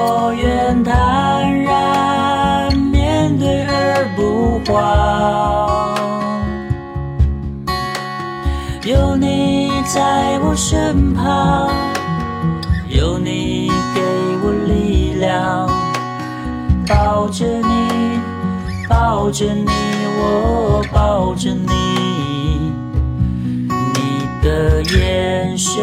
[0.00, 5.98] 我愿坦然面对而不慌。
[8.84, 11.68] 有你在我身旁，
[12.88, 14.00] 有你给
[14.44, 15.68] 我力量，
[16.86, 18.20] 抱着你，
[18.88, 19.66] 抱着你，
[20.20, 22.72] 我抱着你，
[23.68, 25.82] 你的眼神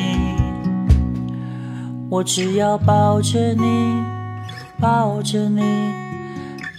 [2.11, 3.63] 我只要抱着你，
[4.81, 5.61] 抱着你，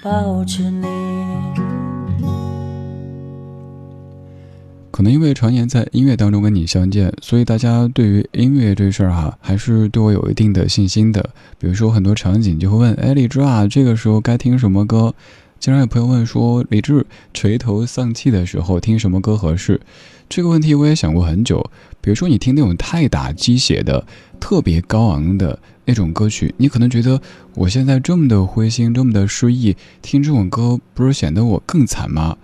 [0.04, 0.86] 抱着你。
[4.90, 11.30] 可能因为常年在音乐当中跟你相见，所以大家对于音乐这事儿哈，还是对我有一定的信心的。
[11.58, 15.14] 比如说很多场景就会问：“哎，李志啊，这个时候该听什么歌？”
[15.62, 19.80] 经常有朋友问说：“李志垂头丧气的时候听什么歌合适？”
[20.28, 21.70] 这个问题我也想过很久。
[22.00, 24.04] 比如说你听那种太打鸡血的、
[24.40, 27.22] 特别高昂的那种歌曲，你可能觉得
[27.54, 32.36] 我现在这么的灰心、这么的失意，听这种歌不是显得我更惨吗？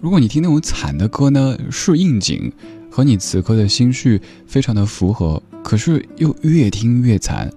[0.00, 2.50] 如果你听那种惨的歌呢，是应景，
[2.90, 7.52] 和你此刻的心绪非常的符合，可是又越听越惨。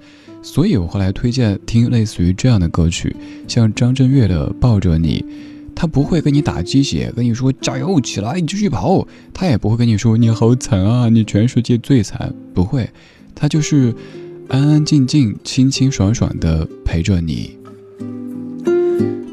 [0.48, 3.14] 所以我后来推荐听类似于这样的歌曲，
[3.48, 5.20] 像张震岳的《抱着你》，
[5.76, 12.88] 他不会跟你打鸡血，跟你说加油起来，你继续跑，他也不会跟你说你好惨啊，你全世界最惨，不会，
[13.34, 13.92] 他就是
[14.48, 17.58] 安安静静、清清爽爽的陪着你。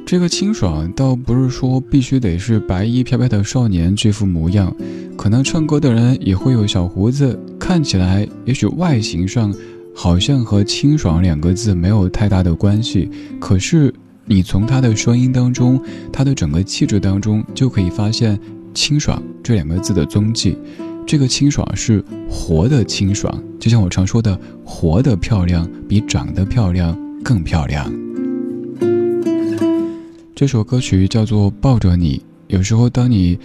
[0.06, 4.74] 这个清爽倒不是说必须得是白衣飘飘的少年这副模样，
[5.16, 9.54] 可能唱歌的人也会有小胡子，看起来也许外形上。
[9.94, 13.08] 好像和清爽两个字没有太大的关系，
[13.38, 13.92] 可是
[14.24, 15.80] 你从他的声音当中，
[16.12, 18.38] 他的整个气质当中，就可以发现
[18.74, 20.56] 清爽这两个字的踪迹。
[21.06, 27.92] 这个清爽是活的清爽，就像我常说的，活的漂亮比长得漂亮更漂亮。
[30.34, 33.38] 这首歌曲叫做《抱着你》，有时候当你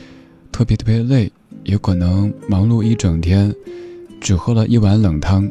[0.52, 1.32] 特别特别累，
[1.64, 3.54] 也可能忙碌一整天，
[4.22, 5.50] 只喝了一碗冷汤。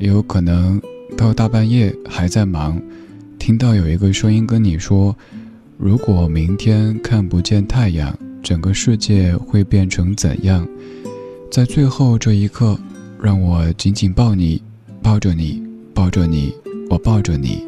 [0.00, 0.80] 也有可能
[1.14, 2.80] 到大半夜还在忙，
[3.38, 5.14] 听到有一个声音跟你说
[5.76, 10.66] ：“如果明天看不见太阳，整个世界会变成怎样？”
[11.52, 12.80] 在最后这一刻，
[13.20, 14.62] 让我紧紧抱你，
[15.02, 15.62] 抱着你，
[15.92, 16.54] 抱着你，
[16.88, 17.62] 我抱着你。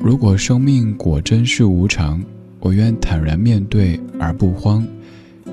[0.00, 2.22] 如果生命果真是无常，
[2.60, 4.86] 我愿坦然面对而不慌。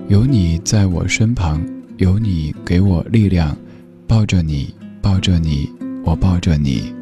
[0.09, 1.59] 有你在我身旁，
[1.97, 3.57] 有你给我力量，
[4.05, 4.71] 抱着你。
[5.01, 5.69] 抱着你，
[6.03, 6.93] 我抱着你。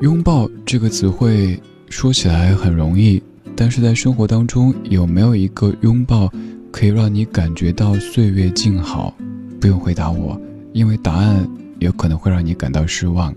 [0.00, 3.22] 拥抱这个词汇说起来很容易，
[3.54, 6.32] 但是在生活当中有没有一个拥抱
[6.70, 9.14] 可以让你感觉到岁月静好？
[9.60, 10.40] 不用回答我，
[10.72, 11.48] 因为答案
[11.78, 13.32] 有可能会让你感到失望。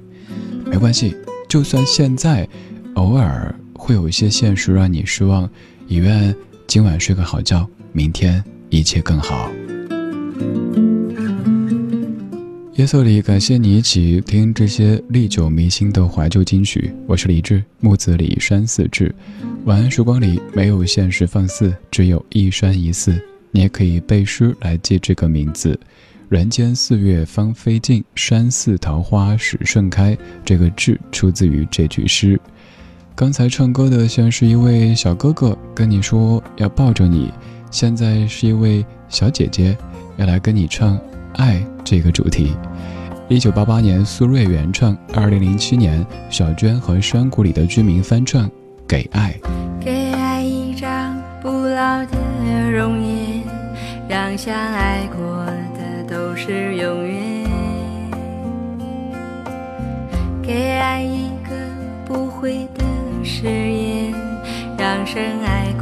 [0.66, 1.16] 没关系，
[1.48, 2.48] 就算现在
[2.96, 5.48] 偶尔会有一些现实让你失望，
[5.88, 6.34] 也愿
[6.66, 9.52] 今晚睡个好觉，明天一切更好。
[12.76, 16.94] 夜色里，感谢你一起听这些历久弥新的怀旧金曲。
[17.08, 19.16] 我是李志，木子李山寺志。
[19.64, 23.18] 晚安时光里没有现实放肆，只有一山一寺。
[23.52, 25.80] 你也可以背诗来记这个名字：
[26.28, 30.18] 人间四月芳菲尽，山寺桃花始盛开。
[30.44, 32.38] 这个志出自于这句诗。
[33.16, 37.32] 刚才唱歌的像是一位小哥哥跟你说要抱着你，
[37.72, 39.78] 现在是一位小姐姐
[40.18, 41.00] 要来跟你唱。
[41.38, 42.56] 爱这个主题，
[43.28, 48.48] 一九八八年苏芮原创，二零零七年小娟和山谷里的居民翻唱
[48.88, 49.34] 《给爱》。
[49.84, 53.44] 给爱一张不老的容颜，
[54.08, 55.46] 让相爱过
[55.78, 57.46] 的都是永远。
[60.42, 61.56] 给爱一个
[62.06, 62.84] 不悔的
[63.24, 64.14] 誓言，
[64.78, 65.74] 让深爱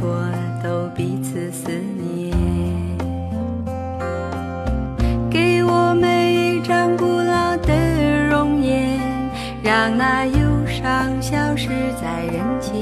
[9.86, 11.68] 让那忧伤消失
[12.00, 12.72] 在人间，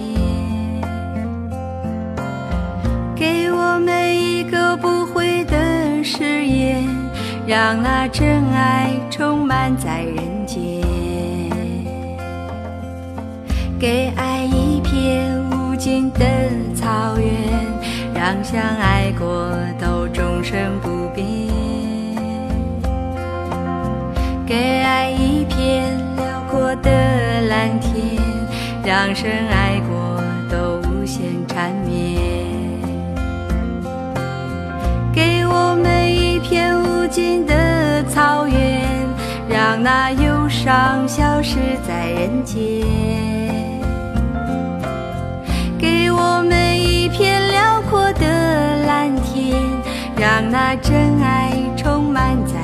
[3.17, 5.59] 给我每一个不悔的
[6.05, 6.85] 誓言，
[7.45, 10.81] 让那真爱充满在人间。
[13.81, 16.25] 给爱一片无尽的
[16.73, 17.35] 草原，
[18.15, 21.27] 让相爱过都终生不变。
[24.47, 26.02] 给爱一片。
[26.53, 26.91] 过的
[27.49, 28.21] 蓝天，
[28.85, 32.21] 让深爱过都无限缠绵。
[35.15, 38.87] 给我每一片无尽的草原，
[39.49, 41.57] 让那忧伤消失
[41.89, 42.61] 在人间。
[45.79, 49.59] 给我每一片辽阔的蓝天，
[50.19, 52.62] 让那真爱充满在。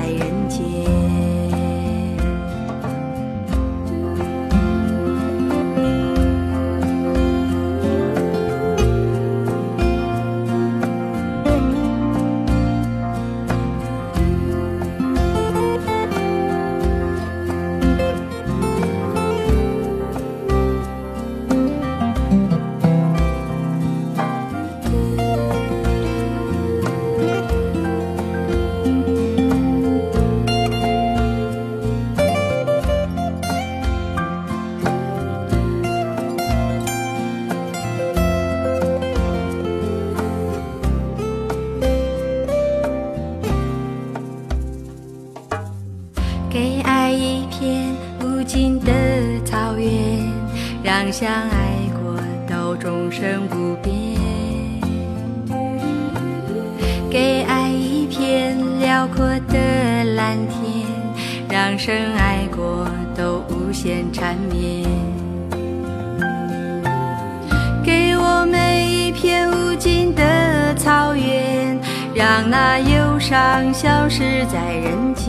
[74.08, 75.28] 消失在人间。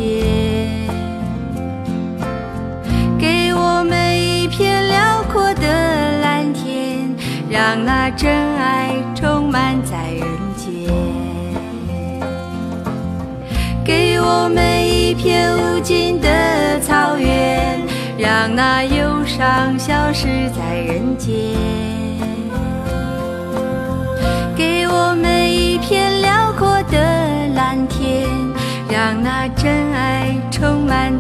[3.19, 7.13] 给我每一片辽阔的蓝天，
[7.50, 10.24] 让那真爱充满在人
[10.55, 10.89] 间。
[13.83, 17.81] 给我每一片无尽的草原，
[18.17, 21.99] 让那忧伤消失在人间。
[29.10, 31.19] 让那真爱充满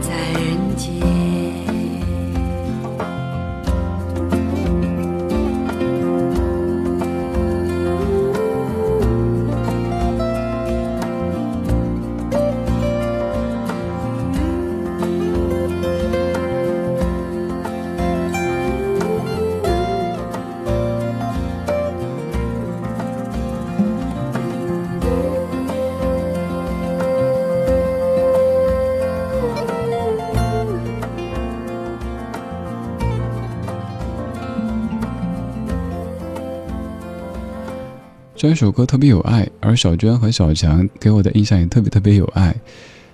[38.39, 42.55] 这首歌特别有爱，而小娟和小强给我的印象也特别特别有爱。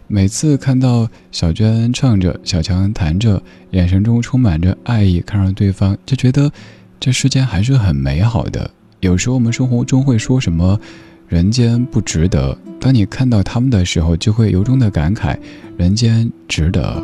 [0.06, 3.42] 每次看到小娟唱着，小强弹着，
[3.72, 6.52] 眼神中充满着爱意，看着对方，就觉得
[7.00, 8.70] 这世间还是很美好的。
[9.00, 10.80] 有时候我们生活中会说什么
[11.28, 15.36] “人间不值得”，当你看到他们的时候，就会由衷的感慨
[15.76, 17.04] “人间值得”。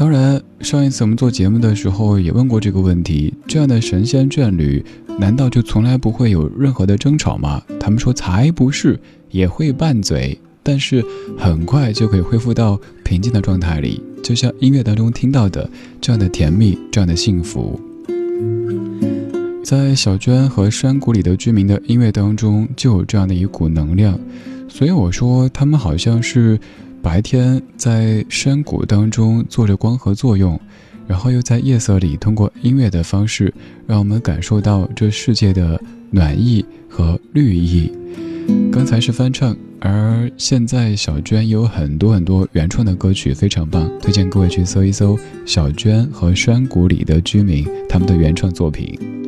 [0.00, 4.82] 当然，上一次我们做节目的时候也问过这个问题：这样的神仙眷侣，
[5.18, 7.62] 难道就从来不会有任何的争吵吗？
[7.78, 8.98] 他们说才不是，
[9.30, 11.04] 也会拌嘴，但是
[11.36, 15.68] 很快就可以恢复到平静的状态里，就像音乐当中听到的
[16.00, 17.78] 这样的甜蜜，这样的幸福。
[19.62, 24.18] 在小娟和山谷里的居民的音乐当中，就有这样的一股能量，
[24.66, 26.58] 所以我说他们好像是。
[27.02, 30.60] 白天在山谷当中做着光合作用，
[31.06, 33.52] 然后又在夜色里通过音乐的方式，
[33.86, 35.80] 让我们感受到这世界的
[36.10, 37.90] 暖意和绿意。
[38.70, 49.19] 刚才是翻唱，而现在小娟有很多很多原创的歌曲，非常棒，推荐各位去搜一搜小娟和山谷里的居民他们的原创作品。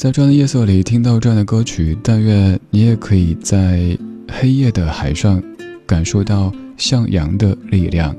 [0.00, 3.94] 在这样的夜色里听到这样的歌曲，但愿你也可以在
[4.32, 5.42] 黑夜的海上
[5.84, 8.16] 感受到向阳的力量。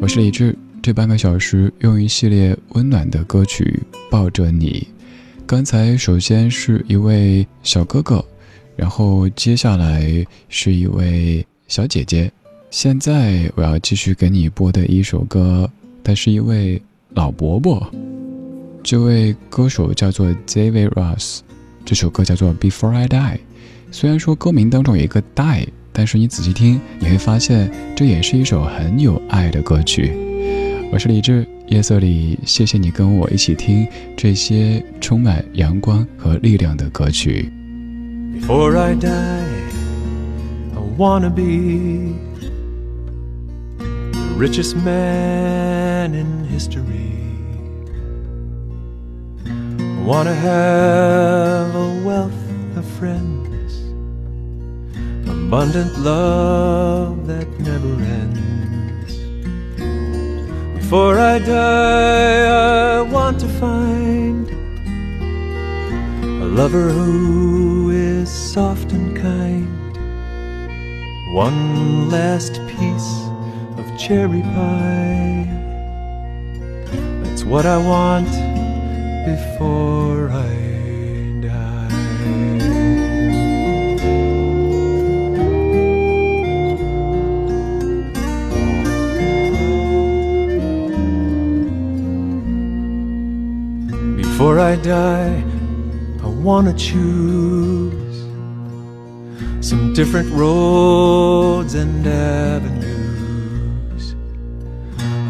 [0.00, 3.80] 我是李志，这半个小时用一系列温暖的歌曲
[4.10, 4.88] 抱着你。
[5.46, 8.24] 刚才首先是一位小哥哥，
[8.74, 12.28] 然后接下来是一位小姐姐，
[12.72, 15.70] 现在我要继续给你播的一首歌，
[16.02, 17.88] 它是一位老伯伯。
[18.84, 21.38] 这位歌手叫做 David Ross，
[21.86, 23.38] 这首歌叫做 Before I Die。
[23.90, 30.12] 虽然说歌名当中有一个 die，但是你仔细听，你会发现这也是一首很有爱的歌曲。
[30.92, 33.86] 我是李志，夜色里，谢谢你跟我一起听
[34.18, 37.50] 这些充满阳光和力量的歌曲。
[38.38, 39.08] Before I die,
[40.74, 42.12] I wanna be
[43.78, 47.23] the richest man in history.
[50.04, 53.72] Want to have a wealth of friends,
[55.26, 59.16] abundant love that never ends.
[60.76, 64.50] Before I die, I want to find
[66.42, 69.96] a lover who is soft and kind.
[71.34, 73.10] One last piece
[73.78, 75.48] of cherry pie.
[77.22, 78.53] That's what I want
[79.24, 80.52] before I
[81.40, 81.88] die.
[94.16, 95.42] Before I die,
[96.22, 97.94] I want to choose
[99.66, 102.94] some different roads and avenues.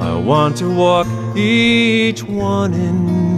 [0.00, 3.33] I want to walk each one in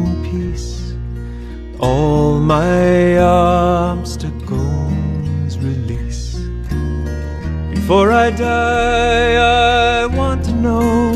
[1.79, 4.59] all my obstacles
[5.59, 6.39] release.
[7.71, 9.35] Before I die,
[10.03, 11.13] I want to know.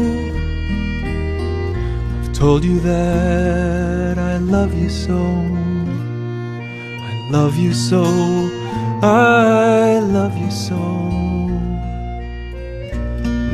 [2.21, 5.19] I've told you that I love you so.
[7.11, 8.05] I love you so.
[9.03, 10.79] I love you so.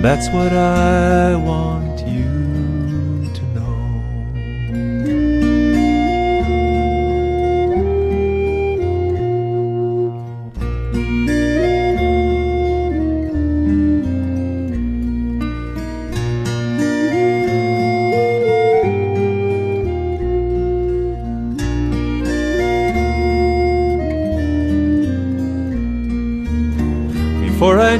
[0.02, 1.86] That's what I want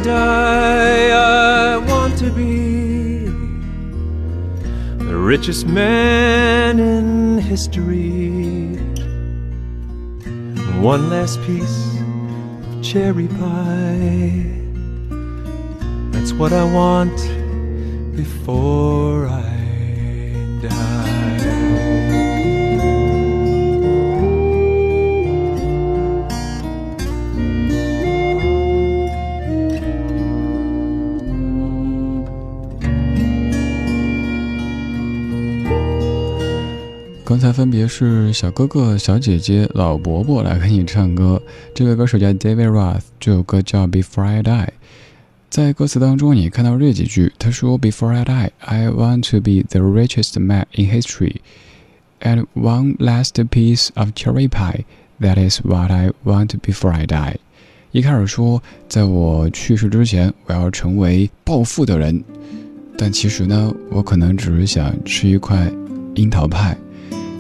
[0.09, 3.27] I want to be
[5.05, 8.77] the richest man in history.
[10.81, 11.99] One last piece
[12.69, 14.45] of cherry pie.
[16.13, 17.17] That's what I want
[18.17, 19.46] before I
[37.27, 41.43] 刚才分别是小哥哥、小姐姐、老伯伯来给你唱歌。
[41.75, 44.67] 这位歌手叫 David Roth，这首歌叫《Before I Die》。
[45.51, 51.39] 在歌词当中，你看到这几句，他说：“Before I die, I want to be the richest man in history,
[52.21, 54.85] and one last piece of cherry pie.
[55.21, 57.39] That is what I want before I die。”
[57.91, 62.23] 一开始说，在我去世之前，我要成为暴富的人，
[62.97, 65.69] 但其实呢，我可能只是想吃一块
[66.15, 66.79] 樱桃派。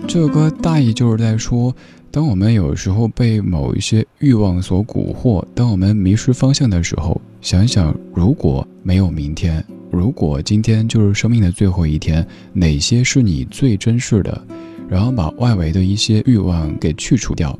[0.08, 1.74] 这首歌大意就是在说，
[2.12, 14.46] 当我们有时候被某一些欲望所蛊惑，当我们迷失方向的时候，想想如果没有明天，如果今天就是生命的最后一天，哪些是你最珍视的？
[14.88, 17.58] 然后把外围的一些欲望给去除掉，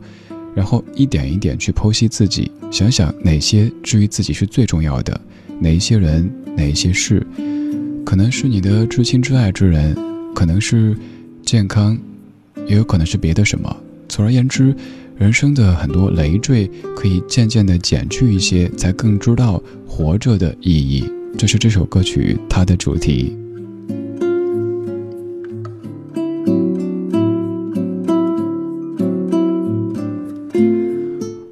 [0.55, 5.21] 然后一点一点去剖析自己，想想哪些至于自己是最重要的，
[5.59, 7.27] 哪一些人，哪一些事，
[8.05, 9.97] 可能是你的至亲至爱之人，
[10.33, 10.97] 可能是
[11.45, 11.99] 健康。
[12.67, 13.75] 也有可能是别的什么。
[14.09, 14.75] 总而言之，
[15.17, 21.05] 人生的很多累赘可以渐渐的减去一些，才更知道活着的意义。
[21.37, 23.37] 这是这首歌曲它的主题。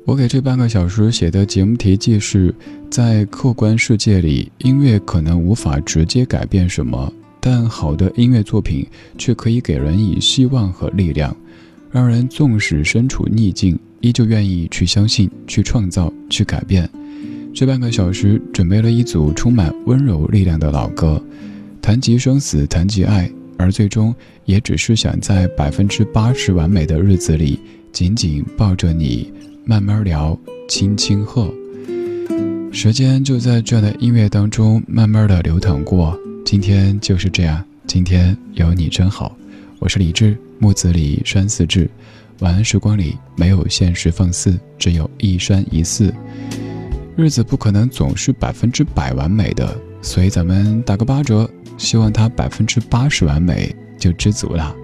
[0.07, 2.55] 我给这半个小时写的节目题记是：
[2.88, 7.12] 在客观世界里，音乐可能无法直接改变什么。
[7.46, 8.87] 但好的音乐作品
[9.18, 11.37] 却可以给人以希望和力量，
[11.90, 16.88] 让人纵使身处逆境，依旧愿意去相信、去创造、去改变。
[17.52, 21.22] 这半个小时准备了一组充满温柔力量的老歌，
[21.83, 24.14] 谈及生死，谈及爱，而最终
[24.46, 27.61] 也只是想在百分之八十完美的日子里，
[27.92, 29.30] 紧紧抱着你，
[29.66, 30.35] 慢慢聊，
[30.66, 31.52] 轻轻喝。
[32.72, 36.18] 时间就在这样的音乐当中慢慢的流淌过。
[36.44, 39.35] 今天就是这样，今天有你真好。
[39.78, 41.88] 我是李志，木子李，山寺志。
[42.40, 46.12] 晚安时光里没有现实放肆，只有一山一寺。
[47.16, 54.76] 日子不可能总是百分之百完美的，所以咱们打个八折，希望它百分之八十完美就知足了。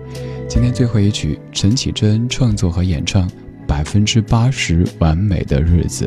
[0.49, 3.29] 今天最后一曲，陈绮贞创作和演唱，
[3.67, 6.07] 《百分之八十完美的日子》。